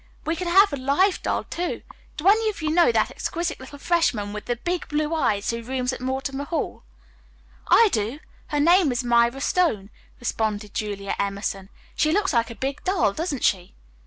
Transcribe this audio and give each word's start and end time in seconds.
We 0.25 0.35
can 0.35 0.47
have 0.47 0.73
a 0.73 0.77
live 0.77 1.21
doll, 1.21 1.43
too. 1.43 1.83
Do 2.17 2.27
any 2.27 2.49
of 2.49 2.63
you 2.63 2.71
know 2.71 2.91
that 2.91 3.11
exquisite 3.11 3.59
little 3.59 3.77
freshman 3.77 4.33
with 4.33 4.45
the 4.45 4.55
big 4.55 4.87
blue 4.87 5.13
eyes 5.13 5.51
who 5.51 5.61
rooms 5.61 5.93
at 5.93 6.01
Mortimer 6.01 6.45
Hall?" 6.45 6.81
"I 7.67 7.87
do. 7.91 8.17
Her 8.47 8.59
name 8.59 8.91
is 8.91 9.03
Myra 9.03 9.39
Stone," 9.39 9.91
responded 10.19 10.73
Julia 10.73 11.15
Emerson. 11.19 11.69
"She 11.95 12.11
looks 12.11 12.33
like 12.33 12.49
a 12.49 12.55
big 12.55 12.83
doll, 12.83 13.13
doesn't 13.13 13.43
she!" 13.43 13.75